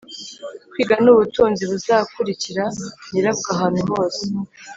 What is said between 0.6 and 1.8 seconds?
kwiga nubutunzi